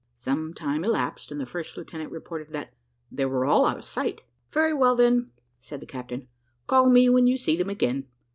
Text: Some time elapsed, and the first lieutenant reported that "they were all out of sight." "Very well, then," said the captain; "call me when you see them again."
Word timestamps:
Some 0.15 0.55
time 0.55 0.83
elapsed, 0.83 1.31
and 1.31 1.39
the 1.39 1.45
first 1.45 1.77
lieutenant 1.77 2.11
reported 2.11 2.49
that 2.53 2.73
"they 3.11 3.25
were 3.27 3.45
all 3.45 3.67
out 3.67 3.77
of 3.77 3.85
sight." 3.85 4.23
"Very 4.49 4.73
well, 4.73 4.95
then," 4.95 5.29
said 5.59 5.79
the 5.79 5.85
captain; 5.85 6.27
"call 6.65 6.89
me 6.89 7.07
when 7.07 7.27
you 7.27 7.37
see 7.37 7.55
them 7.55 7.69
again." 7.69 8.07